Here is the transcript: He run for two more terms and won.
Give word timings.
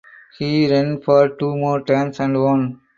He 0.39 0.67
run 0.67 0.99
for 1.01 1.29
two 1.29 1.55
more 1.55 1.83
terms 1.83 2.19
and 2.19 2.35
won. 2.41 2.81